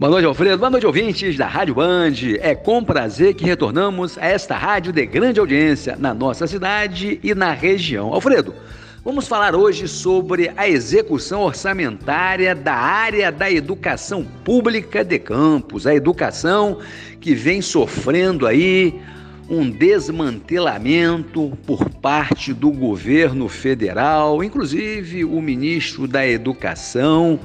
Boa 0.00 0.12
noite, 0.12 0.24
Alfredo. 0.24 0.56
Boa 0.56 0.70
noite, 0.70 0.86
ouvintes 0.86 1.36
da 1.36 1.46
Rádio 1.46 1.74
Band. 1.74 2.14
É 2.40 2.54
com 2.54 2.82
prazer 2.82 3.34
que 3.34 3.44
retornamos 3.44 4.16
a 4.16 4.24
esta 4.24 4.56
rádio 4.56 4.94
de 4.94 5.04
grande 5.04 5.38
audiência 5.38 5.94
na 5.94 6.14
nossa 6.14 6.46
cidade 6.46 7.20
e 7.22 7.34
na 7.34 7.52
região. 7.52 8.10
Alfredo, 8.10 8.54
vamos 9.04 9.28
falar 9.28 9.54
hoje 9.54 9.86
sobre 9.86 10.50
a 10.56 10.66
execução 10.66 11.42
orçamentária 11.42 12.54
da 12.54 12.72
área 12.72 13.30
da 13.30 13.50
educação 13.50 14.24
pública 14.42 15.04
de 15.04 15.18
Campos, 15.18 15.86
a 15.86 15.94
educação 15.94 16.78
que 17.20 17.34
vem 17.34 17.60
sofrendo 17.60 18.46
aí 18.46 18.98
um 19.50 19.70
desmantelamento 19.70 21.52
por 21.66 21.90
parte 21.90 22.54
do 22.54 22.70
governo 22.70 23.50
federal, 23.50 24.42
inclusive 24.42 25.26
o 25.26 25.42
ministro 25.42 26.08
da 26.08 26.26
Educação 26.26 27.38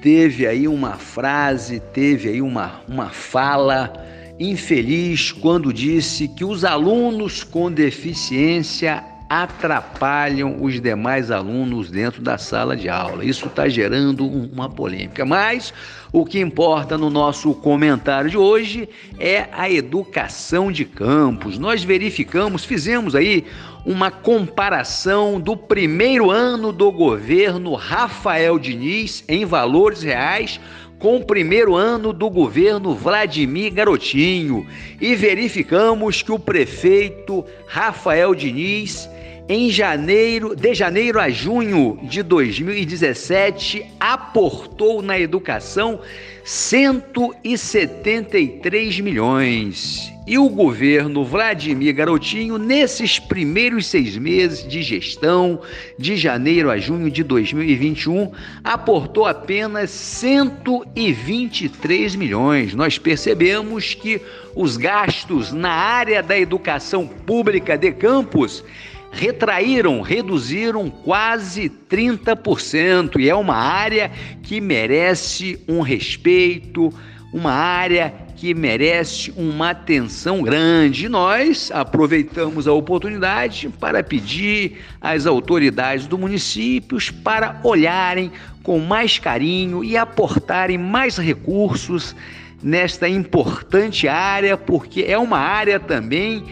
teve 0.00 0.46
aí 0.46 0.68
uma 0.68 0.94
frase, 0.94 1.80
teve 1.80 2.28
aí 2.28 2.42
uma, 2.42 2.80
uma 2.88 3.10
fala 3.10 3.92
infeliz 4.38 5.32
quando 5.32 5.72
disse 5.72 6.28
que 6.28 6.44
os 6.44 6.64
alunos 6.64 7.42
com 7.42 7.70
deficiência 7.70 9.04
atrapalham 9.28 10.56
os 10.60 10.80
demais 10.80 11.30
alunos 11.30 11.90
dentro 11.90 12.22
da 12.22 12.38
sala 12.38 12.74
de 12.74 12.88
aula. 12.88 13.24
Isso 13.24 13.46
está 13.46 13.68
gerando 13.68 14.26
uma 14.26 14.70
polêmica. 14.70 15.24
Mas 15.24 15.72
o 16.12 16.24
que 16.24 16.40
importa 16.40 16.96
no 16.96 17.10
nosso 17.10 17.52
comentário 17.54 18.30
de 18.30 18.38
hoje 18.38 18.88
é 19.18 19.48
a 19.52 19.70
educação 19.70 20.72
de 20.72 20.84
campos. 20.84 21.58
Nós 21.58 21.84
verificamos, 21.84 22.64
fizemos 22.64 23.14
aí 23.14 23.44
uma 23.84 24.10
comparação 24.10 25.38
do 25.38 25.56
primeiro 25.56 26.30
ano 26.30 26.72
do 26.72 26.90
governo 26.90 27.74
Rafael 27.74 28.58
Diniz 28.58 29.22
em 29.28 29.44
valores 29.44 30.02
reais 30.02 30.58
com 30.98 31.16
o 31.16 31.24
primeiro 31.24 31.76
ano 31.76 32.12
do 32.12 32.28
governo 32.28 32.94
Vladimir 32.94 33.72
Garotinho 33.72 34.66
e 35.00 35.14
verificamos 35.14 36.22
que 36.22 36.32
o 36.32 36.38
prefeito 36.38 37.44
Rafael 37.68 38.34
Diniz 38.34 39.08
em 39.48 39.70
janeiro, 39.70 40.54
de 40.54 40.74
janeiro 40.74 41.18
a 41.18 41.30
junho 41.30 41.98
de 42.02 42.22
2017, 42.22 43.86
aportou 43.98 45.00
na 45.00 45.18
educação 45.18 46.00
173 46.44 49.00
milhões. 49.00 50.12
E 50.26 50.38
o 50.38 50.50
governo 50.50 51.24
Vladimir 51.24 51.94
Garotinho, 51.94 52.58
nesses 52.58 53.18
primeiros 53.18 53.86
seis 53.86 54.18
meses 54.18 54.68
de 54.68 54.82
gestão, 54.82 55.62
de 55.98 56.18
janeiro 56.18 56.70
a 56.70 56.76
junho 56.76 57.10
de 57.10 57.22
2021, 57.22 58.30
aportou 58.62 59.24
apenas 59.24 59.90
123 59.90 62.14
milhões. 62.16 62.74
Nós 62.74 62.98
percebemos 62.98 63.94
que 63.94 64.20
os 64.54 64.76
gastos 64.76 65.50
na 65.50 65.72
área 65.72 66.22
da 66.22 66.38
educação 66.38 67.06
pública 67.06 67.78
de 67.78 67.92
campos 67.92 68.62
retraíram, 69.10 70.00
reduziram 70.00 70.90
quase 70.90 71.68
30%, 71.68 73.18
e 73.18 73.28
é 73.28 73.34
uma 73.34 73.56
área 73.56 74.10
que 74.42 74.60
merece 74.60 75.58
um 75.68 75.80
respeito, 75.80 76.92
uma 77.32 77.52
área 77.52 78.12
que 78.36 78.54
merece 78.54 79.32
uma 79.36 79.70
atenção 79.70 80.42
grande. 80.42 81.08
Nós 81.08 81.70
aproveitamos 81.74 82.68
a 82.68 82.72
oportunidade 82.72 83.68
para 83.80 84.02
pedir 84.02 84.78
às 85.00 85.26
autoridades 85.26 86.06
do 86.06 86.16
município 86.16 86.98
para 87.24 87.60
olharem 87.64 88.30
com 88.62 88.78
mais 88.78 89.18
carinho 89.18 89.82
e 89.82 89.96
aportarem 89.96 90.78
mais 90.78 91.16
recursos 91.18 92.14
nesta 92.62 93.08
importante 93.08 94.06
área, 94.06 94.56
porque 94.56 95.02
é 95.02 95.18
uma 95.18 95.38
área 95.38 95.80
também 95.80 96.44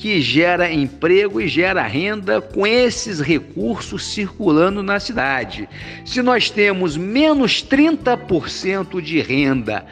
que 0.00 0.18
gera 0.22 0.72
emprego 0.72 1.42
e 1.42 1.46
gera 1.46 1.82
renda 1.82 2.40
com 2.40 2.66
esses 2.66 3.20
recursos 3.20 4.14
circulando 4.14 4.82
na 4.82 4.98
cidade. 4.98 5.68
Se 6.06 6.22
nós 6.22 6.48
temos 6.48 6.96
menos 6.96 7.62
30% 7.62 8.98
de 9.02 9.20
renda 9.20 9.84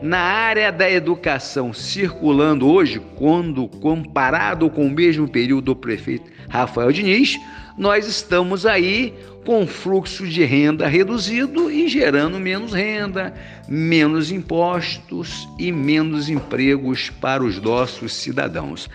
na 0.00 0.20
área 0.20 0.70
da 0.70 0.88
educação 0.88 1.72
circulando 1.72 2.68
hoje, 2.70 3.02
quando 3.16 3.66
comparado 3.66 4.70
com 4.70 4.86
o 4.86 4.90
mesmo 4.90 5.26
período 5.26 5.64
do 5.64 5.76
prefeito 5.76 6.30
Rafael 6.48 6.92
Diniz, 6.92 7.36
nós 7.76 8.06
estamos 8.06 8.64
aí 8.66 9.12
com 9.44 9.66
fluxo 9.66 10.28
de 10.28 10.44
renda 10.44 10.86
reduzido 10.86 11.72
e 11.72 11.88
gerando 11.88 12.38
menos 12.38 12.72
renda, 12.72 13.34
menos 13.68 14.30
impostos 14.30 15.48
e 15.58 15.72
menos 15.72 16.28
empregos 16.28 17.10
para 17.10 17.42
os 17.42 17.60
nossos 17.60 18.14
cidadãos. 18.14 18.88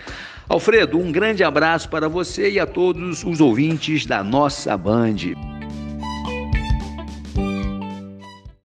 Alfredo, 0.48 0.98
um 0.98 1.12
grande 1.12 1.44
abraço 1.44 1.88
para 1.88 2.08
você 2.08 2.50
e 2.50 2.60
a 2.60 2.66
todos 2.66 3.24
os 3.24 3.40
ouvintes 3.40 4.06
da 4.06 4.22
nossa 4.22 4.76
Band. 4.76 5.51